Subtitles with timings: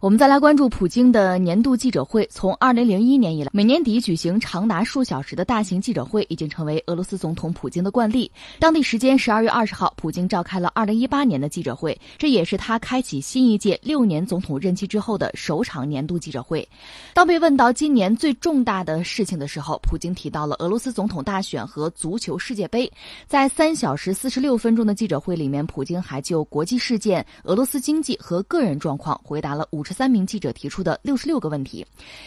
[0.00, 2.26] 我们再来关注普京的年度记者会。
[2.32, 8.32] 从二零零一年以来，每年底举行长达数小时的大型记者会，已经成为俄罗斯总统普京的惯例。
[8.58, 16.66] 当地时间十二月二十号，普京召开了二零一八年的记者会，这也是他开启新一届六年总统任期之后的首场年度记者会。
[17.12, 22.90] 当被问到今年最重大的事情的时候，普京提到了俄罗斯总统大选和足球世界杯。
[23.26, 30.00] 在三小时四十六分钟的记者会里面，普京还就国际事件、俄罗斯经济和个人状况回答了五十。
[30.00, 31.86] 三名记者提出的六十六个问题，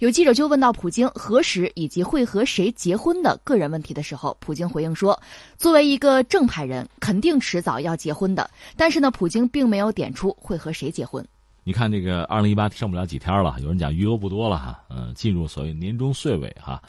[0.00, 5.18] 有记者就问到普京何时以及会和谁结婚的个人问题的时候，普京回应说
[5.56, 11.26] ：“作为一个正派人，肯定迟早要结婚的。”但是呢，普京并没有点出会和谁结婚。
[11.62, 16.82] 你看这个二零一八剩不了几天了，有人讲余额不多了哈，嗯，进入所谓年终岁尾哈，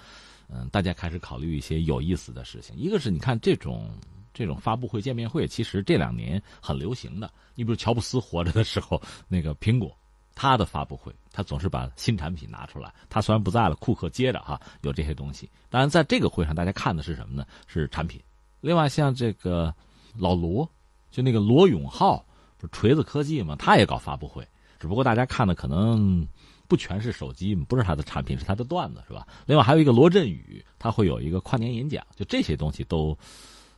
[0.50, 2.76] 嗯，大家开始考虑一些有意思的事情。
[2.76, 3.90] 一个是你看这种
[4.34, 7.32] 这种发布会、见面会，其实这两年很流行的。
[7.56, 9.96] 你比如乔布斯活着的时候，那个苹果。
[10.36, 12.94] 他的发布会，他总是把新产品拿出来。
[13.10, 15.50] 他虽然不在了，库克接着哈有这些东西。
[15.70, 17.46] 当然，在这个会上，大家看的是什么呢？
[17.66, 18.22] 是产品。
[18.60, 19.74] 另外，像这个
[20.18, 20.70] 老罗，
[21.10, 22.18] 就那个罗永浩，
[22.58, 24.46] 不是锤子科技嘛，他也搞发布会。
[24.78, 26.28] 只不过大家看的可能
[26.68, 29.26] 不全是手机，不是他的产品，是他的段子，是吧？
[29.46, 32.06] 另外还有一个罗振宇，他会有一个跨年演讲。
[32.16, 33.18] 就这些东西都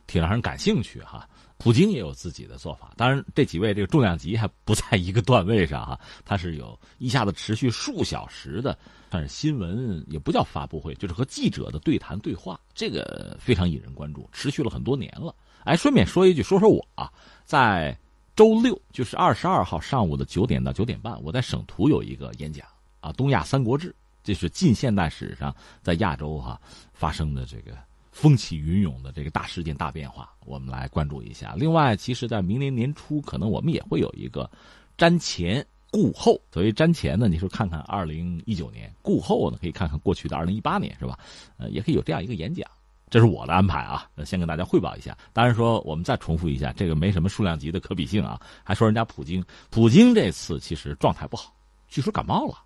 [0.08, 1.28] 挺让人感兴趣哈。
[1.58, 8.78] 普京也有自己的做法，当然这几位这个重量级还不在一个段位上哈，他是有一下子持续数小时的，
[9.10, 15.34] 但是新闻也不叫发布会，就是和记者的对谈对话，这个非常引人关注，持续了很多年了。
[15.64, 17.12] 哎，顺便说一句，说说我啊，
[17.44, 17.98] 在
[18.36, 22.64] 周六就是二十二号上午的九点到九点半，我在省图有一个演讲
[23.00, 23.90] 啊，《东亚三国志》，
[24.22, 26.60] 这是近现代史上在亚洲哈
[26.92, 27.76] 发生的这个。
[28.20, 31.54] 风起云涌的这个大事件、大变化，我们来关注一下。
[31.56, 34.50] 另外，其实，在明年年初，可能我们也会有一个
[34.96, 36.36] 瞻前顾后。
[36.52, 41.16] 所谓瞻前呢，你说看看二零一九年；顾后呢，可以看看过去的二零一八年，是吧？
[41.58, 42.68] 呃，也可以有这样一个演讲。
[43.08, 45.16] 这是我的安排啊，先跟大家汇报一下。
[45.32, 48.40] 当然说，我们再重复一下，这个没什么数量级的可比性啊。
[48.64, 51.54] 还说人家普京，普京这次其实状态不好，
[51.86, 52.56] 据说感冒了，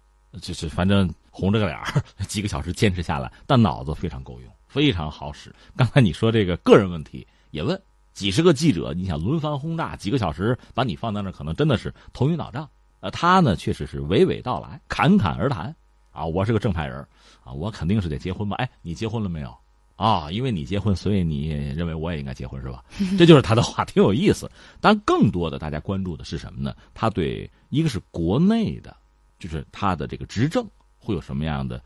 [0.41, 4.51] 就是反正红着个脸儿， 几个小时坚持下来，但脑子非常够用。
[4.73, 5.55] 非常好使。
[5.77, 7.79] 刚才你说这个个人问题也问，
[8.15, 12.67] 几十个记者，你想轮番轰炸几个小时，把你放在那可能真的是头晕脑胀。
[13.01, 15.75] 呃，他呢确实是娓娓道来，侃侃而谈。
[16.11, 17.07] 啊，我是个正派人
[17.45, 18.57] 啊，我肯定是得结婚吧？
[18.57, 19.55] 哎，你结婚了没有？
[19.97, 22.83] 啊，因为你结婚，所以你认为我也应该结婚是吧？
[23.19, 24.51] 这就是他的话，挺有意思。
[24.81, 26.75] 但更多的大家关注的是什么呢？
[26.95, 28.97] 他对一个是国内的，
[29.39, 30.67] 就是他的这个执政
[30.99, 31.83] 会有什么样的？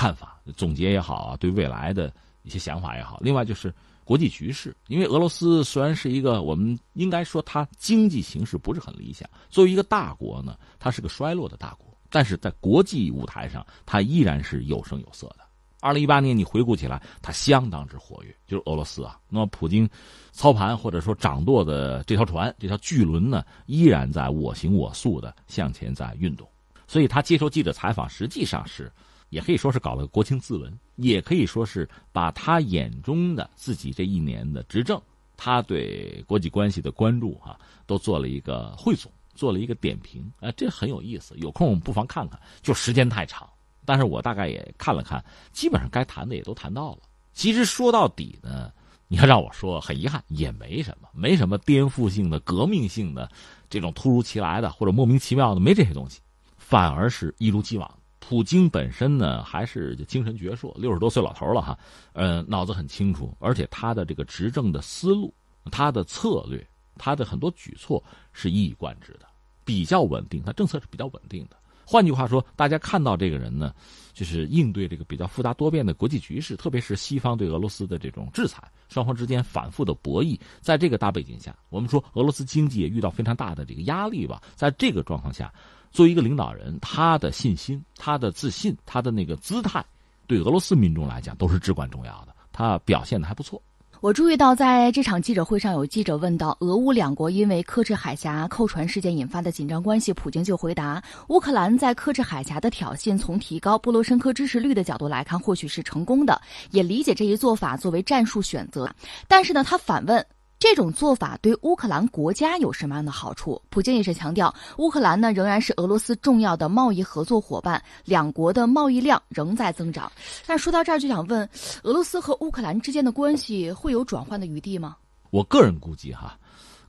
[0.00, 3.18] 看法总结也好啊，对未来的一些想法也好。
[3.20, 3.70] 另外就是
[4.02, 15.40] 国际局势，因为俄罗斯虽然是一个我们应该说它经济形势不是很理想，作为一个大国呢，它是个衰落的大国，但是在国际舞台上，它依然是有声有色的。
[15.82, 19.20] 二零一八年你回顾起来，它相当之活跃，就是俄罗斯啊。
[19.28, 19.86] 那么普京
[20.32, 26.48] 操盘或者说掌舵的这条船，这条巨轮呢，依然在我行我素的向前在运动。
[26.88, 28.90] 所以他接受记者采访，实际上是。
[29.30, 35.00] 也可以说是搞了个国情咨文，也可以说是把他眼中的自己这一年的执政，
[35.36, 41.34] 他对国际关系的关注哈，都做了一个汇总，做了一个点评，啊，这很有意思。
[41.38, 43.48] 有空我们不妨看看，就时间太长，
[43.84, 46.98] 但是我大概也看了看，基本上该谈的也都谈到了。
[47.32, 48.72] 其实说到底呢，
[49.06, 53.30] 你要让我说，很遗憾，也没什么，没什么颠覆性的、革命性的
[53.70, 56.20] 这种突如其来的或者莫名其妙的，没这些东西，
[56.58, 57.88] 反而是一如既往。
[58.20, 61.76] 普京本身呢，还是精神矍铄，六十多岁老头了哈，
[62.12, 65.34] 呃，脑子很清楚，而且他的这个执政的思路、
[65.72, 66.64] 他的策略、
[66.96, 68.00] 他的很多举措
[68.32, 69.26] 是一以贯之的，
[69.64, 71.56] 比较稳定，他政策是比较稳定的。
[71.84, 73.74] 换句话说，大家看到这个人呢，
[74.12, 85.52] 就是应对这个比较复杂多变的国际局势，特别是西方对俄罗斯的这种制裁，双方之间反复的博弈，在这个大背景下，我们说俄罗斯经济也遇到非常大的这个压力吧，在这个状况下。
[85.90, 89.84] 作为一个领导人，他的信心、他的自信、他的那个姿态，
[90.26, 92.34] 对俄罗斯民众来讲都是至关重要的。
[92.52, 93.60] 他表现的还不错。
[94.00, 106.40] 我注意到，在这场记者会上，有记者问到俄乌两国因为克制海峡扣船事件引发的紧张关系，普京就回答：乌克兰在克制海峡的挑衅，从提高波罗申科支持率的角度来看，或许是成功的，
[106.70, 108.90] 也理解这一做法作为战术选择。
[109.28, 110.24] 但是呢，他反问。
[110.60, 113.60] 这种做法对乌克兰国家有什么样的好处？
[113.70, 120.12] 普京也是强调，乌克兰呢仍然是俄罗斯重要的贸易合作伙伴，两国的贸易量仍在增长。
[120.46, 121.48] 但说到这儿，就想问，
[121.82, 124.98] 俄罗斯和乌克兰之间的关系会有转换的余地吗？
[125.30, 126.38] 我个人估计哈，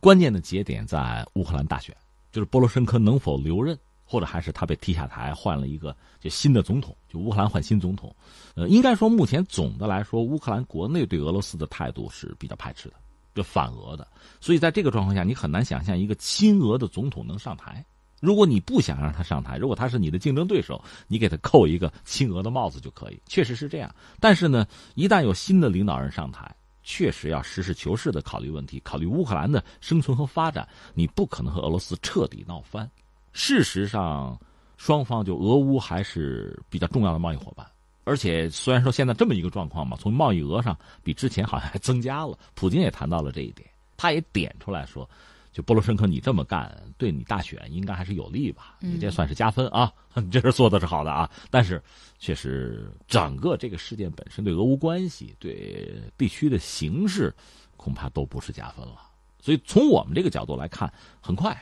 [0.02, 1.96] 关键的节点在乌克兰大选，
[2.30, 8.14] 就是波罗申科能否留任，或者还是他被踢下台，换了一个就新的总统，就乌克兰换新总统。
[8.54, 12.96] 呃，应该说目前总的来说，乌克兰国内对俄罗斯的态度是比较排斥的，
[13.34, 14.08] 就反俄的。
[14.40, 17.84] 所以在这个状况下，你很难想象一个亲俄的总统能上台。
[18.20, 23.94] 如果你不想让他上台，如果他是你的竞争对手，你给他扣一个亲俄的帽子就可以，确实是这样。
[24.20, 32.88] 但是呢，一旦有新的领导人上台，确实要实事求是的考虑问题，考虑乌克兰的生存和发展，你不可能和俄罗斯彻底闹翻。
[33.34, 34.40] 事实上，
[34.78, 37.66] 双方就俄乌还是比较重要的贸易伙伴，
[38.04, 42.38] 而且虽然说现在这么一个状况嘛，从贸易额上比之前好像还增加了。
[42.56, 43.68] 普京也谈到了这一点，
[43.98, 45.10] 他也点出来说。
[45.52, 48.78] 就波罗申科，你这么干，对你大选应该还是有利吧？
[48.80, 51.30] 你这算是加分啊，你这是做的是好的啊。
[51.50, 51.84] 但是，
[52.20, 57.36] 确实整个这个事件本身对俄乌关系、对地区的形势，
[57.76, 59.02] 恐怕都不是加分了。
[59.42, 60.90] 所以，从我们这个角度来看，
[61.20, 61.54] 很快，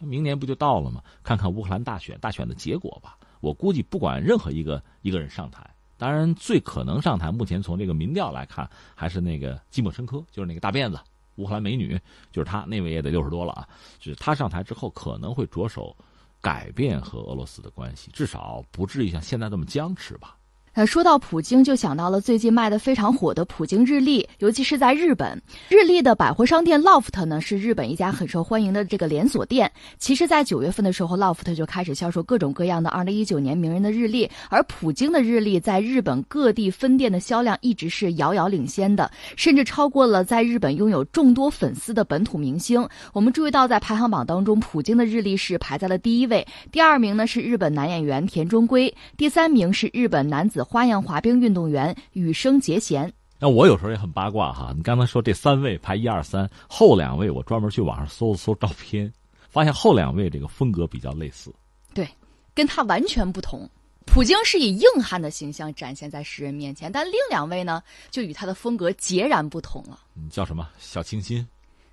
[0.00, 1.00] 明年不就到了吗？
[1.22, 3.16] 看看乌克兰大选大选的结果吧。
[3.38, 5.64] 我估计，不管任何一个一个人上台，
[5.98, 10.98] 当然最可能上台，目前从这个民调来看，还是那个基莫申科，就是那个大辫子。
[11.36, 12.00] 乌克兰美女
[12.32, 13.68] 就是她，那位也得六十多了啊。
[13.98, 15.94] 就是她上台之后，可能会着手
[16.40, 20.36] 改变和俄罗斯的关系，至少不至于像现在这么僵持吧。
[20.76, 25.40] 呃，说到普京，就想到了最近卖的非常火的普京日历，尤其是在日本，
[25.70, 29.72] 日历的百货商店 LOFT 呢是日本一家很受欢迎的这个连锁店。
[29.98, 42.86] 其实，在九月份的时候，LOFT 就开始销售各种各样的二零一九年名人的日历，而普京的日历在日本各地分店的销量一直是遥遥领先的，甚至超过了在日本拥有众多粉丝的本土明星。
[43.14, 50.65] 我们注意到，在排行榜当中，普京的日历是排在了第一位，第二名呢是日本男演员田中圭，第三名是日本男子。
[50.66, 53.12] 花样滑冰运动员羽生结弦。
[53.38, 59.12] 那我有时候也很八卦哈，你刚才说这三位排一二三，后两位我专门去网上搜了搜照片，
[59.48, 61.54] 发现后两位这个风格比较类似。
[61.94, 62.08] 对，
[62.54, 63.68] 跟他完全不同。
[64.06, 70.00] 普京是以硬汉的形象展现在世人面前，但另两位呢，就与他的风格截然不同了。
[70.30, 70.68] 叫什么？
[70.78, 71.46] 小清新，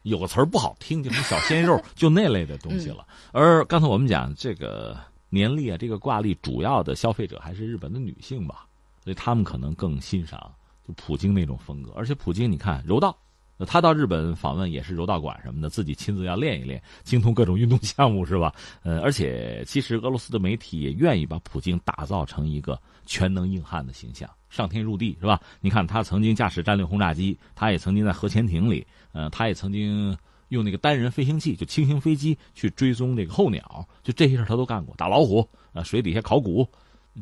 [0.03, 3.05] 有个词儿不好听，就什么小鲜肉，就那类的东西了。
[3.31, 4.97] 而刚才我们讲这个。
[5.33, 8.67] 年历啊，这个挂历主要的消费者还是日本的女性吧，
[9.03, 10.53] 所以他们可能更欣赏
[10.87, 11.91] 就普京那种风格。
[11.95, 13.17] 而且普京，你看柔道，
[13.65, 18.53] 他到日本访问也是柔道馆什么的，自己亲自要练一练，精通各种运动项目是吧？
[18.83, 25.41] 呃，而且其实俄罗斯的媒体也愿意把普京打造成一个全能硬汉的形象，上天入地是吧？
[25.61, 30.15] 你看他曾经驾驶战略轰炸机，他也曾经在核潜艇里，呃，他也曾经。
[30.49, 34.95] 用那个单人飞行器，就轻型飞机去追踪这个候鸟，就这些事他都干过。
[34.95, 36.67] 打老虎啊，水底下考古，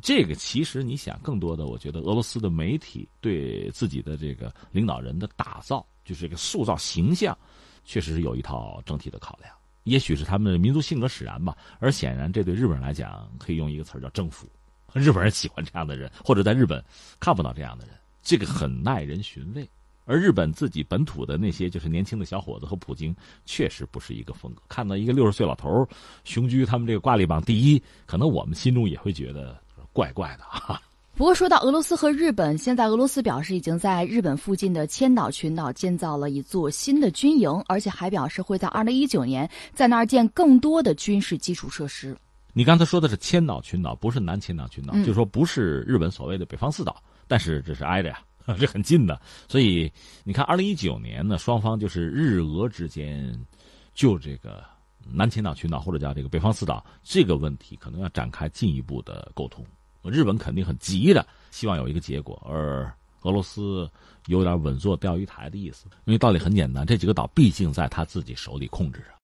[0.02, 7.38] 这个其实你想，更多的我觉得俄罗斯的媒体对自己的这个领导人的打造，就是这个塑造形象，
[7.86, 9.54] 确实是有一套整体的考量。
[9.84, 11.58] 也许是他们的民族性格使然吧。
[11.80, 14.48] 而显然，这对日本人来讲，可以用一个词儿叫征服。
[14.94, 16.84] 日本人喜欢这样的人，或者在日本
[17.20, 19.68] 看不到这样的人，这个很耐人寻味。
[20.06, 23.16] 而日本自己本土的那些就是年轻的小伙子和普京
[23.46, 24.62] 确实不是一个风格。
[24.68, 25.88] 看到一个六十岁老头
[26.24, 29.60] 雄居他们这个挂历榜第一，可能我们心中也会觉得
[29.94, 30.82] 怪怪的啊。
[31.14, 42.16] 不过说到俄罗斯和日本，现在俄罗斯表示已经在日本附近的千岛群岛建造了一座新的军营，而且还表示会在二零一九年在那儿建更多的军事基础设施。
[42.54, 46.96] 你刚才说的是千岛群岛，不是南千岛群岛，就是说不是日本所谓的北方四岛，
[47.28, 48.20] 但是这是挨着呀。
[48.60, 49.92] 这很近的，所以
[50.24, 53.34] 你看，二零一九年呢，双方就是日俄之间
[53.94, 54.64] 就这个
[55.12, 59.66] 南千岛群岛或者叫这个北方四岛这个问题，可能要展开进一步的沟通。
[60.04, 62.92] 日本肯定很急的，希望有一个结果，而
[63.22, 63.90] 俄罗斯
[64.28, 65.86] 有点稳坐钓鱼台的意思。
[66.06, 69.12] 因为道理很简单，这几个岛毕竟在他自己手里控制着。